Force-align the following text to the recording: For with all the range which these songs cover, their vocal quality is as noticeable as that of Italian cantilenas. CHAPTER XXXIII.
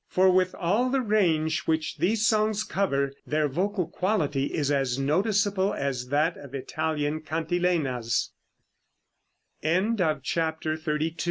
For 0.07 0.31
with 0.31 0.55
all 0.55 0.89
the 0.89 1.01
range 1.01 1.67
which 1.67 1.97
these 1.99 2.25
songs 2.25 2.63
cover, 2.63 3.13
their 3.27 3.47
vocal 3.47 3.85
quality 3.85 4.45
is 4.47 4.71
as 4.71 4.97
noticeable 4.97 5.75
as 5.75 6.07
that 6.07 6.37
of 6.37 6.55
Italian 6.55 7.19
cantilenas. 7.21 8.31
CHAPTER 9.61 10.73
XXXIII. 10.75 11.17